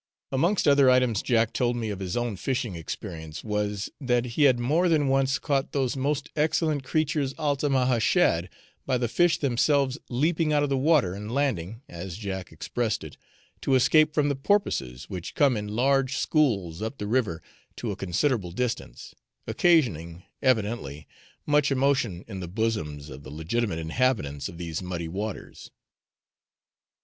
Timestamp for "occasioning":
19.45-20.23